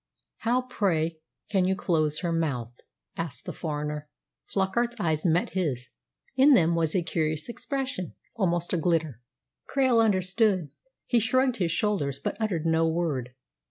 [0.37, 1.19] _""How, pray,
[1.51, 2.71] can you close her mouth?"
[3.17, 4.09] asked the foreigner.
[4.47, 5.91] Flockart's eyes met his.
[6.35, 9.21] In them was a curious expression, almost a glitter.
[9.69, 10.69] Krail understood.
[11.05, 13.35] He shrugged his shoulders, but uttered no word.